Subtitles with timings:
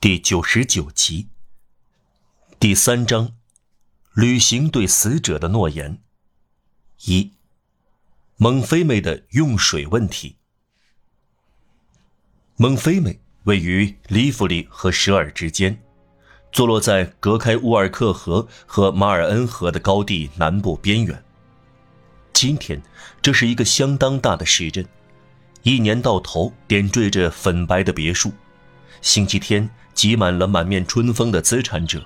[0.00, 1.28] 第九十九集，
[2.58, 3.34] 第三章，
[4.14, 6.00] 履行对死者的诺言。
[7.04, 7.32] 一，
[8.38, 10.36] 蒙菲美的用水问题。
[12.56, 15.82] 蒙菲美位于里弗里和舍尔之间，
[16.50, 21.22] 坐落在隔开乌尔克河和马尔恩河的高地南部边缘。
[22.32, 22.82] 今天，
[23.20, 24.88] 这是一个相当大的市镇，
[25.62, 28.32] 一年到头点缀着粉白的别墅。
[29.02, 29.68] 星期天。
[30.00, 32.02] 挤满了满面春风的资产者。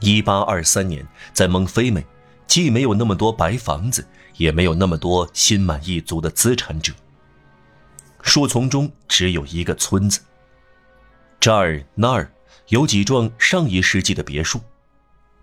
[0.00, 2.02] 一八二三年，在蒙菲美，
[2.46, 6.90] 既没有那么多白房子，也没有那么多心满意足的资产者。
[8.22, 10.20] 树丛中只有一个村子。
[11.38, 12.32] 这儿那儿
[12.68, 14.58] 有几幢上一世纪的别墅，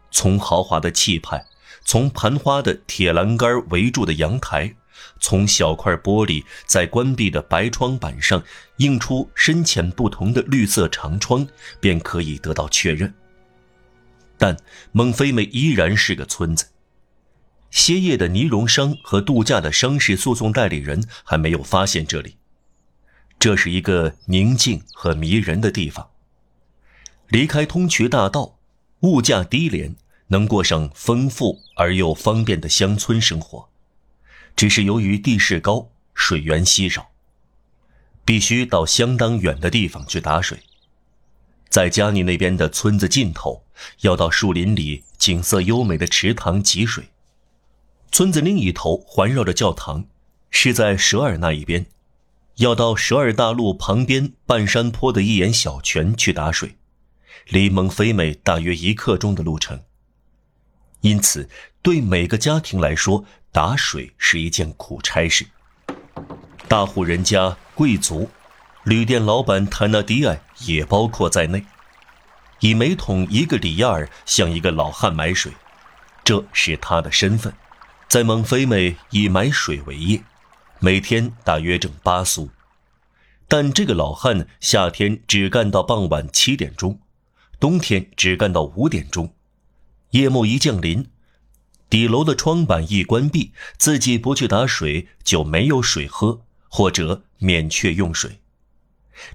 [0.09, 1.45] 从豪华的气派，
[1.83, 4.75] 从盘花的铁栏杆围住的阳台。
[5.19, 8.43] 从小块玻璃在关闭的白窗板上
[8.77, 11.47] 映出深浅不同的绿色长窗，
[11.79, 13.13] 便可以得到确认。
[14.37, 14.57] 但
[14.91, 16.65] 蒙菲美依然是个村子。
[17.71, 22.37] 歇业的尼龙商和度假的商事诉讼代理人还没有发现这里。
[23.37, 26.09] 这是一个宁静和迷人的地方。
[27.27, 28.59] 离开通衢大道，
[29.01, 29.95] 物价低廉，
[30.27, 33.69] 能过上丰富而又方便的乡村生活。
[34.55, 37.09] 只是由于地势高，水源稀少，
[38.23, 40.59] 必须到相当远的地方去打水。
[41.69, 43.65] 在加尼那边的村子尽头，
[44.01, 47.09] 要到树林里景色优美的池塘汲水。
[48.11, 50.05] 村子另一头环绕着教堂，
[50.49, 51.87] 是在舍尔那一边，
[52.57, 56.77] 要到舍尔大路旁边半山坡的一眼小泉去打水，
[57.47, 59.83] 离蒙菲美大约一刻钟的路程。
[61.01, 61.49] 因此，
[61.81, 63.25] 对每个家庭来说，
[63.55, 65.47] 打水是一件苦差事。
[66.67, 68.29] 大户人家、贵族、
[68.83, 71.63] 旅店老板坦纳迪埃也包括在内，
[72.59, 75.53] 以每桶一个里亚尔向一个老汉买水，
[76.21, 77.53] 这是他的身份。
[78.09, 80.21] 在蒙菲美以买水为业，
[80.79, 82.49] 每天大约挣八苏。
[83.47, 86.99] 但这个老汉夏天只干到傍晚七点钟，
[87.57, 89.33] 冬天只干到五点钟。
[90.09, 91.09] 夜幕一降临，
[91.89, 98.39] 底楼的窗板一关闭，自己不去打水就没有水喝，或者免却用水。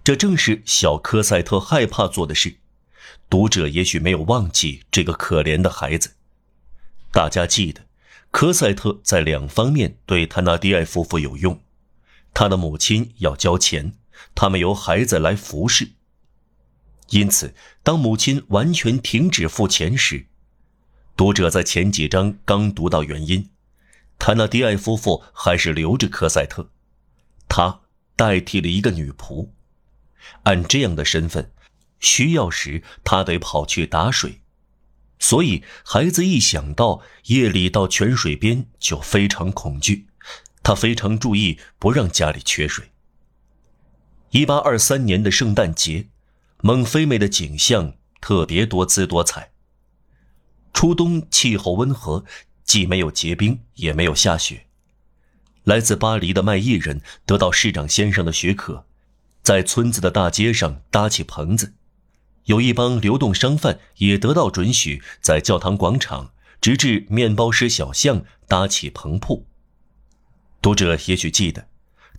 [0.04, 2.56] 这正是小科赛特害怕做的事。
[3.30, 6.14] 读者也许没有忘记这个可怜的孩子。
[7.12, 7.86] 大家记得，
[8.30, 11.60] 科赛特在两方面对他那迪埃夫妇有用：
[12.34, 13.94] 他的母亲要交钱，
[14.34, 15.92] 他们由孩子来服侍。
[17.10, 20.26] 因此，当母亲完全停止付钱时，
[21.20, 23.50] 读者在前几章刚读到原因，
[24.18, 26.70] 坦纳迪埃夫妇还是留着科赛特，
[27.46, 27.82] 他
[28.16, 29.50] 代替了一个女仆。
[30.44, 31.52] 按这样的身份，
[31.98, 34.40] 需要时他得跑去打水，
[35.18, 40.06] 所以孩子一想到夜里到泉水边就非常恐惧，
[40.62, 42.92] 他非常注意不让家里缺水。
[44.30, 46.08] 一八二三年的圣诞节，
[46.62, 47.92] 蒙菲美的景象
[48.22, 49.50] 特别多姿多彩。
[50.72, 52.24] 初冬气候温和，
[52.64, 54.66] 既没有结冰，也没有下雪。
[55.64, 58.86] 来自巴黎的卖艺人得到市长先生的许可，
[59.42, 61.74] 在村子的大街上搭起棚子；
[62.44, 69.46] 有一帮流动商贩也得到准许，在教堂广场直至面包师小巷搭起棚铺。
[70.62, 71.68] 读者也许记得，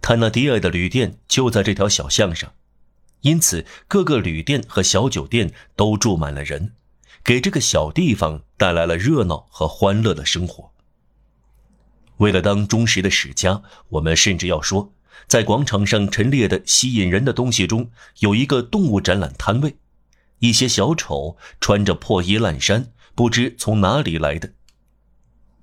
[0.01, 2.53] 泰纳迪尔的旅店就在这条小巷上，
[3.21, 6.73] 因此各个旅店和小酒店都住满了人。
[7.23, 10.71] 给这个小地方带来了热闹和欢乐的生活。
[12.17, 14.93] 为了当忠实的史家，我们甚至要说，
[15.27, 17.89] 在广场上陈列的吸引人的东西中，
[18.19, 19.75] 有一个动物展览摊位，
[20.39, 24.53] 一些小丑穿着破衣烂衫，不知从哪里来的。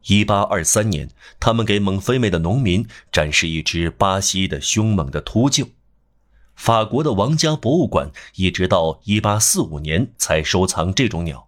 [0.07, 5.71] 一八二三年，他们给蒙菲美的农民展示一只巴西的凶猛的秃鹫。
[6.55, 11.48] 法国的王家博物馆一直到一八四五年才收藏这种鸟。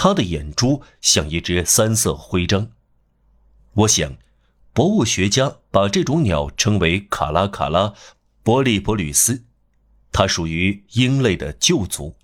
[0.00, 2.70] 它的眼珠像一只三色徽章，
[3.74, 4.16] 我想，
[4.72, 7.94] 博物学家把这种鸟称为卡拉卡拉
[8.44, 9.42] 波利波吕斯，
[10.12, 12.14] 它属于鹰类的旧族。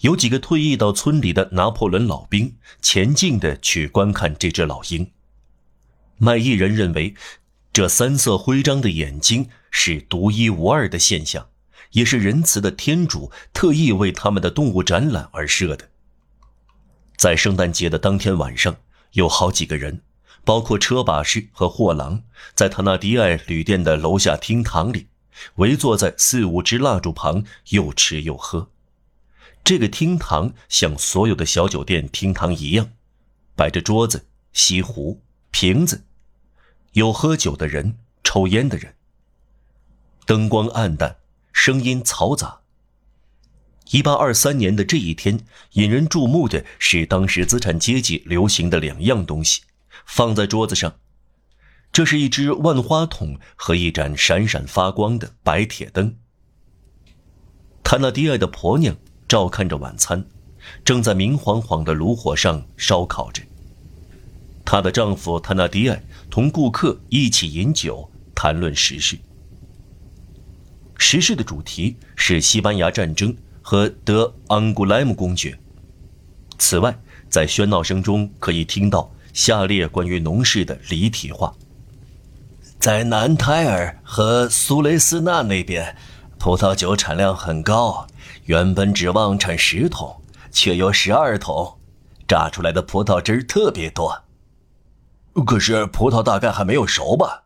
[0.00, 5.12] 有几个退役到村里的拿破仑老兵前进的去观看这只老鹰。
[6.18, 7.14] 卖艺人认为，
[7.72, 11.50] 这三色徽章的眼睛是独一无二的现象，
[11.92, 15.90] 也是仁慈的天主特意为他们的动物展览而设的。
[17.16, 18.76] 在圣诞节的当天晚上，
[19.12, 20.02] 有好几个人，
[20.44, 22.22] 包括车把式和货郎，
[22.54, 25.08] 在塔纳迪埃旅店的楼下厅堂里，
[25.56, 28.68] 围坐在四五支蜡烛旁，又吃又喝。
[29.64, 32.90] 这个厅堂像所有的小酒店厅堂一样，
[33.56, 36.04] 摆着桌子、西壶、瓶子，
[36.92, 38.94] 有喝酒的人，抽烟的人。
[40.26, 41.16] 灯光暗淡，
[41.52, 42.60] 声音嘈杂。
[43.90, 45.38] 一八二三年的这一天，
[45.72, 49.62] 引人注目的是当时资产阶级流行的两样东西，
[50.04, 50.96] 放在桌子上。
[51.92, 56.16] 这是一只万花筒和一盏闪闪发光的白铁灯。
[57.84, 58.96] 塔纳迪埃的婆娘
[59.28, 60.26] 照看着晚餐，
[60.84, 63.40] 正在明晃晃的炉火上烧烤着。
[64.64, 69.16] 她的丈夫塔纳迪埃同顾客一起饮酒，谈论时事。
[70.98, 73.34] 时事的主题是西班牙战争。
[73.68, 75.58] 和德昂古莱姆公爵。
[76.56, 76.96] 此外，
[77.28, 81.52] 在喧闹声中可以听到下列关于农事的离题话：
[82.78, 85.96] 在南泰尔和苏雷斯纳那边，
[86.38, 88.06] 葡萄酒产量很高，
[88.44, 90.22] 原本指望产十桶，
[90.52, 91.76] 却有十二桶，
[92.28, 94.22] 榨出来的葡萄汁特别多。
[95.44, 97.42] 可是葡萄大概还没有熟吧？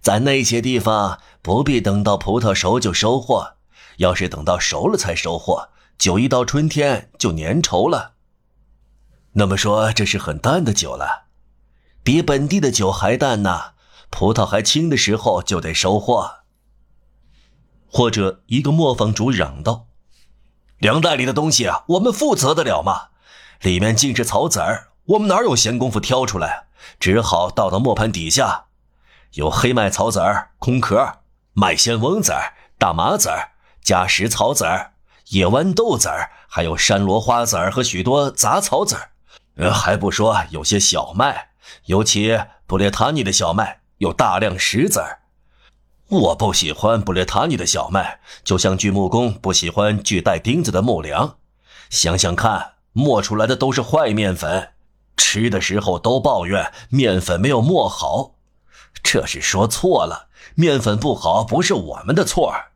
[0.00, 3.54] 在那些地方，不必等到葡萄熟就收获。
[3.98, 8.14] 要是等到熟了才收获，酒一到春天就粘稠了。
[9.32, 11.26] 那么说，这是很淡的酒了，
[12.02, 13.74] 比本地的酒还淡呢。
[14.10, 16.38] 葡萄还青的时候就得收获。
[17.90, 19.86] 或者一个磨坊主嚷道
[20.78, 23.08] ：“粮袋里的东西啊，我们负责得了吗？
[23.60, 26.68] 里面尽是草籽儿，我们哪有闲工夫挑出来？
[26.98, 28.66] 只好倒到磨盘底下，
[29.32, 31.18] 有黑麦草籽儿、空壳、
[31.52, 34.92] 麦线翁籽儿、大麻籽儿。”加石草籽儿、
[35.28, 39.10] 野豌豆籽儿，还有山螺花籽儿和许多杂草籽儿，
[39.56, 41.50] 呃，还不说有些小麦，
[41.86, 45.20] 尤其布列塔尼的小麦有大量石子儿。
[46.08, 51.36] 我不喜欢布列塔尼的小麦，就像锯木工不喜欢锯带钉子的木梁。
[51.90, 54.70] 想想看，磨出来的都是坏面粉，
[55.16, 58.32] 吃的时候都抱怨面粉没有磨好，
[59.02, 60.28] 这是说错了。
[60.54, 62.72] 面粉不好不是我们的错儿。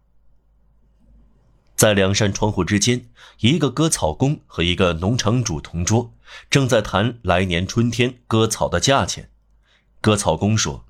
[1.83, 3.09] 在两扇窗户之间，
[3.41, 6.13] 一个割草工和一个农场主同桌，
[6.49, 9.31] 正在谈来年春天割草的价钱。
[10.01, 10.85] 割草工说：“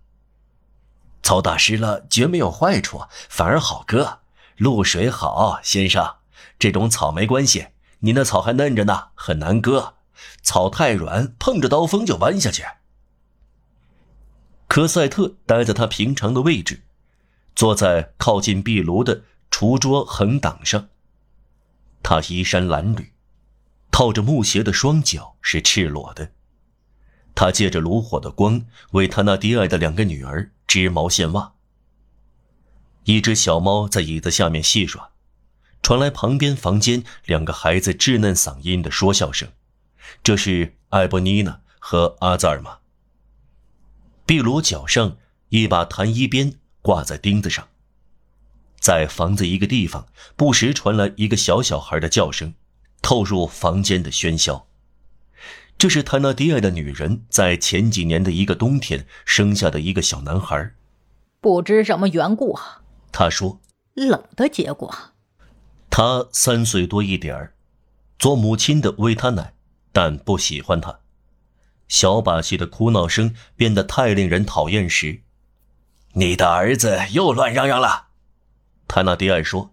[1.24, 4.18] 草打湿了绝没有坏处，反而好割。
[4.58, 6.16] 露水好，先生，
[6.58, 7.68] 这种草没关系。
[8.00, 9.94] 你那草还嫩着呢，很难割。
[10.42, 12.64] 草太软，碰着刀锋就弯下去。”
[14.68, 16.82] 科赛特待在他平常的位置，
[17.54, 19.22] 坐在靠近壁炉的。
[19.52, 20.88] 厨桌横挡上，
[22.02, 23.10] 他衣衫褴褛，
[23.92, 26.32] 套着木鞋的双脚是赤裸的。
[27.34, 31.52] 他借着炉火的光为他那低矮的两个女儿织毛线袜。
[33.04, 35.10] 一只小猫在椅子下面戏耍，
[35.82, 39.48] 传来旁边房间两个孩子稚嫩嗓音的说笑声。
[40.24, 42.78] 这是艾波妮娜和阿扎尔玛。
[44.24, 45.18] 壁炉角上
[45.50, 47.68] 一把弹衣鞭挂在钉子上。
[48.82, 52.52] 在房子一个地方，不时传来一个小小孩的叫声，
[53.00, 54.66] 透入房间的喧嚣。
[55.78, 60.74] 这是泰纳迪埃的女人在前几年的一个冬天生下的一个小男孩。
[61.40, 62.82] 不知什么缘故啊，
[63.12, 63.60] 他说
[63.94, 64.92] ：“冷的结果。”
[65.88, 67.54] 他三岁多一点儿，
[68.18, 69.54] 做母亲的喂他奶，
[69.92, 70.98] 但不喜欢他。
[71.86, 75.20] 小把戏的哭闹声变得太令人讨厌时，
[76.14, 78.08] 你的儿子又乱嚷嚷了。
[78.94, 79.72] 塔纳迪埃说：“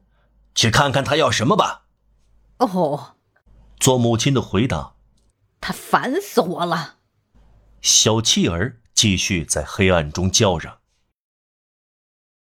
[0.55, 1.83] 去看看他要什么吧。”
[2.59, 3.15] 哦，
[3.77, 4.93] 做母亲的回答
[5.59, 6.95] ：“他烦死我了。”
[7.83, 10.78] 小气儿继续在黑暗中叫嚷。